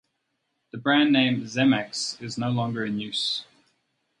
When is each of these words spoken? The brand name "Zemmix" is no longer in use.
The 0.71 0.79
brand 0.79 1.13
name 1.13 1.43
"Zemmix" 1.43 2.19
is 2.19 2.35
no 2.35 2.49
longer 2.49 2.83
in 2.83 2.99
use. 2.99 3.45